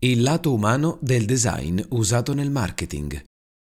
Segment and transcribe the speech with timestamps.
[0.00, 3.20] Il lato umano del design usato nel marketing.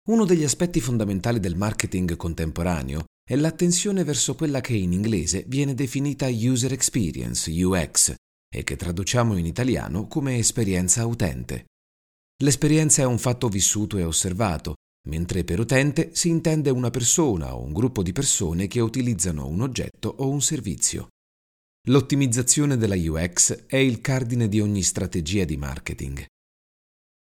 [0.09, 5.73] Uno degli aspetti fondamentali del marketing contemporaneo è l'attenzione verso quella che in inglese viene
[5.73, 8.15] definita user experience, UX,
[8.53, 11.67] e che traduciamo in italiano come esperienza utente.
[12.43, 14.73] L'esperienza è un fatto vissuto e osservato,
[15.07, 19.61] mentre per utente si intende una persona o un gruppo di persone che utilizzano un
[19.61, 21.07] oggetto o un servizio.
[21.87, 26.25] L'ottimizzazione della UX è il cardine di ogni strategia di marketing.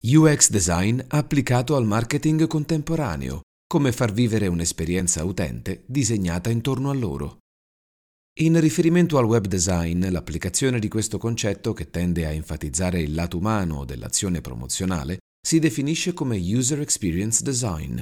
[0.02, 7.38] UX design applicato al marketing contemporaneo, come far vivere un'esperienza utente disegnata intorno a loro.
[8.40, 13.38] In riferimento al web design, l'applicazione di questo concetto, che tende a enfatizzare il lato
[13.38, 17.98] umano dell'azione promozionale, si definisce come User Experience Design.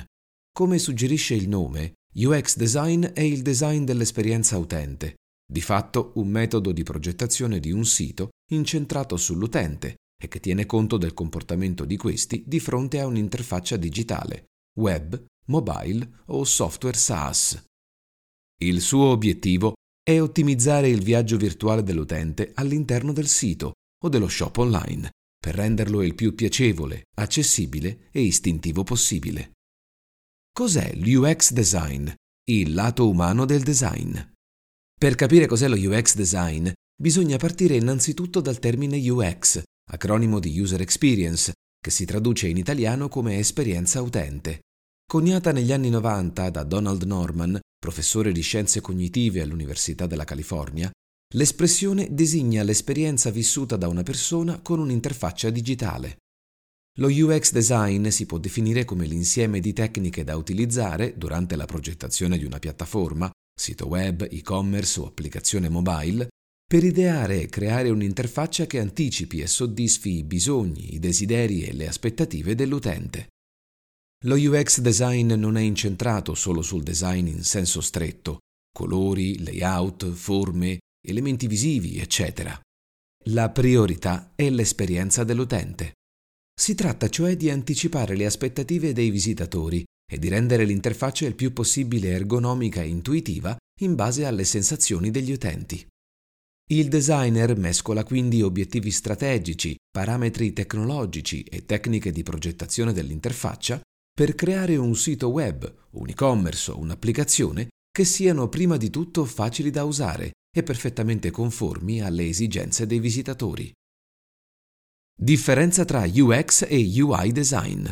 [0.52, 5.14] Come suggerisce il nome, UX design è il design dell'esperienza utente,
[5.50, 10.96] di fatto un metodo di progettazione di un sito incentrato sull'utente e che tiene conto
[10.96, 14.46] del comportamento di questi di fronte a un'interfaccia digitale,
[14.78, 17.64] web, mobile o software SaaS.
[18.62, 23.72] Il suo obiettivo è ottimizzare il viaggio virtuale dell'utente all'interno del sito
[24.04, 29.52] o dello shop online per renderlo il più piacevole, accessibile e istintivo possibile.
[30.52, 32.08] Cos'è l'UX design,
[32.50, 34.16] il lato umano del design?
[35.00, 40.82] Per capire cos'è lo UX design, bisogna partire innanzitutto dal termine UX, acronimo di User
[40.82, 44.60] Experience, che si traduce in italiano come esperienza utente.
[45.10, 50.90] Coniata negli anni 90 da Donald Norman, professore di scienze cognitive all'Università della California,
[51.34, 56.18] l'espressione designa l'esperienza vissuta da una persona con un'interfaccia digitale.
[56.98, 62.36] Lo UX design si può definire come l'insieme di tecniche da utilizzare durante la progettazione
[62.36, 66.28] di una piattaforma sito web, e-commerce o applicazione mobile,
[66.70, 71.88] per ideare e creare un'interfaccia che anticipi e soddisfi i bisogni, i desideri e le
[71.88, 73.28] aspettative dell'utente.
[74.24, 78.38] Lo UX design non è incentrato solo sul design in senso stretto,
[78.72, 82.58] colori, layout, forme, elementi visivi, eccetera.
[83.24, 85.94] La priorità è l'esperienza dell'utente.
[86.54, 91.52] Si tratta cioè di anticipare le aspettative dei visitatori e di rendere l'interfaccia il più
[91.52, 95.86] possibile ergonomica e intuitiva in base alle sensazioni degli utenti.
[96.70, 103.80] Il designer mescola quindi obiettivi strategici, parametri tecnologici e tecniche di progettazione dell'interfaccia
[104.12, 109.70] per creare un sito web, un e-commerce o un'applicazione che siano prima di tutto facili
[109.70, 113.72] da usare e perfettamente conformi alle esigenze dei visitatori.
[115.16, 117.86] Differenza tra UX e UI design.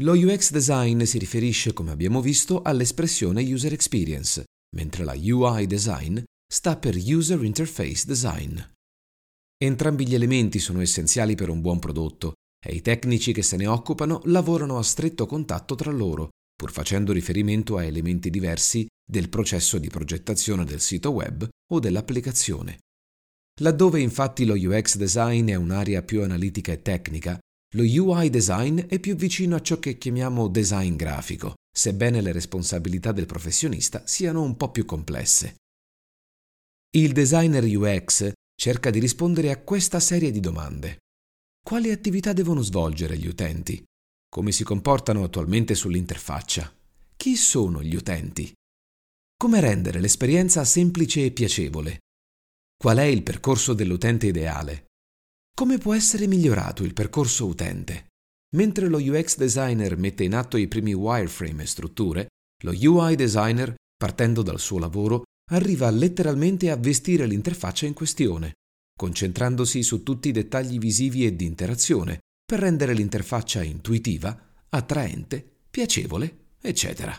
[0.00, 4.42] Lo UX design si riferisce, come abbiamo visto, all'espressione user experience,
[4.74, 6.18] mentre la UI design
[6.52, 8.58] sta per user interface design.
[9.56, 13.68] Entrambi gli elementi sono essenziali per un buon prodotto e i tecnici che se ne
[13.68, 19.78] occupano lavorano a stretto contatto tra loro, pur facendo riferimento a elementi diversi del processo
[19.78, 22.78] di progettazione del sito web o dell'applicazione.
[23.60, 27.38] Laddove infatti lo UX design è un'area più analitica e tecnica,
[27.74, 33.10] lo UI design è più vicino a ciò che chiamiamo design grafico, sebbene le responsabilità
[33.10, 35.56] del professionista siano un po' più complesse.
[36.96, 40.98] Il designer UX cerca di rispondere a questa serie di domande.
[41.60, 43.82] Quali attività devono svolgere gli utenti?
[44.28, 46.72] Come si comportano attualmente sull'interfaccia?
[47.16, 48.52] Chi sono gli utenti?
[49.36, 51.98] Come rendere l'esperienza semplice e piacevole?
[52.76, 54.84] Qual è il percorso dell'utente ideale?
[55.56, 58.08] Come può essere migliorato il percorso utente?
[58.56, 62.26] Mentre lo UX designer mette in atto i primi wireframe e strutture,
[62.64, 65.22] lo UI designer, partendo dal suo lavoro,
[65.52, 68.54] arriva letteralmente a vestire l'interfaccia in questione,
[68.98, 74.36] concentrandosi su tutti i dettagli visivi e di interazione per rendere l'interfaccia intuitiva,
[74.70, 77.16] attraente, piacevole, eccetera.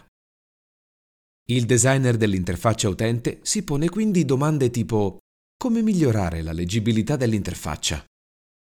[1.48, 5.20] Il designer dell'interfaccia utente si pone quindi domande tipo
[5.58, 8.04] come migliorare la leggibilità dell'interfaccia?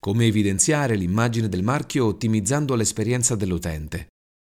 [0.02, 4.06] Come evidenziare l'immagine del marchio ottimizzando l'esperienza dell'utente?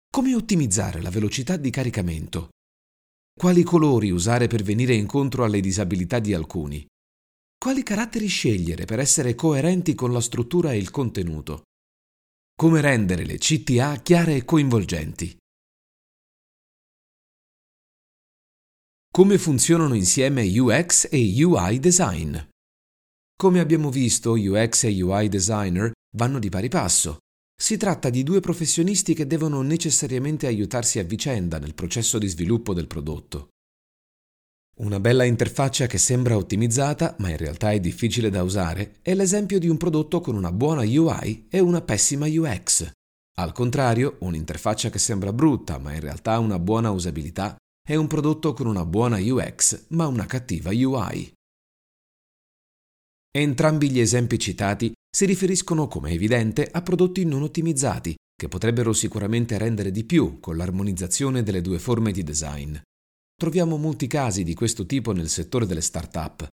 [0.08, 2.50] Come ottimizzare la velocità di caricamento?
[3.36, 6.86] Quali colori usare per venire incontro alle disabilità di alcuni?
[7.58, 11.64] Quali caratteri scegliere per essere coerenti con la struttura e il contenuto?
[12.54, 15.36] Come rendere le CTA chiare e coinvolgenti?
[19.10, 22.36] Come funzionano insieme UX e UI design?
[23.42, 27.16] Come abbiamo visto, UX e UI designer vanno di pari passo.
[27.60, 32.72] Si tratta di due professionisti che devono necessariamente aiutarsi a vicenda nel processo di sviluppo
[32.72, 33.48] del prodotto.
[34.76, 39.58] Una bella interfaccia che sembra ottimizzata, ma in realtà è difficile da usare, è l'esempio
[39.58, 42.92] di un prodotto con una buona UI e una pessima UX.
[43.38, 48.06] Al contrario, un'interfaccia che sembra brutta, ma in realtà ha una buona usabilità, è un
[48.06, 51.32] prodotto con una buona UX, ma una cattiva UI.
[53.34, 58.92] Entrambi gli esempi citati si riferiscono, come è evidente, a prodotti non ottimizzati, che potrebbero
[58.92, 62.76] sicuramente rendere di più con l'armonizzazione delle due forme di design.
[63.34, 66.46] Troviamo molti casi di questo tipo nel settore delle start-up.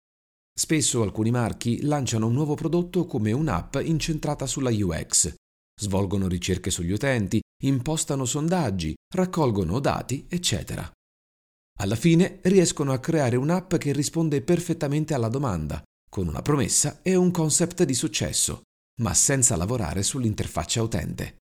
[0.57, 5.35] Spesso alcuni marchi lanciano un nuovo prodotto come un'app incentrata sulla UX.
[5.81, 10.89] Svolgono ricerche sugli utenti, impostano sondaggi, raccolgono dati, eccetera.
[11.81, 15.83] Alla fine riescono a creare un'app che risponde perfettamente alla domanda,
[16.19, 18.63] con una promessa e un concept di successo,
[19.03, 21.37] ma senza lavorare sull'interfaccia utente.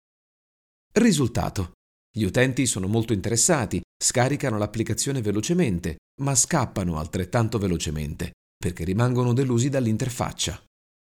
[0.95, 1.73] Risultato.
[2.11, 9.69] Gli utenti sono molto interessati, scaricano l'applicazione velocemente, ma scappano altrettanto velocemente, perché rimangono delusi
[9.69, 10.65] dall'interfaccia.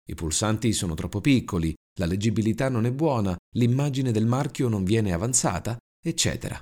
[0.08, 5.12] I pulsanti sono troppo piccoli, la leggibilità non è buona, l'immagine del marchio non viene
[5.12, 6.60] avanzata, eccetera.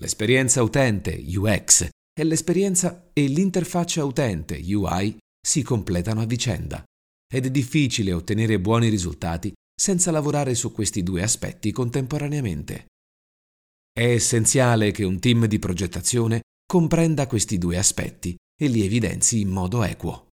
[0.00, 6.84] L'esperienza utente UX e l'esperienza e l'interfaccia utente UI si completano a vicenda
[7.32, 12.86] ed è difficile ottenere buoni risultati senza lavorare su questi due aspetti contemporaneamente.
[13.92, 19.48] È essenziale che un team di progettazione comprenda questi due aspetti e li evidenzi in
[19.48, 20.28] modo equo.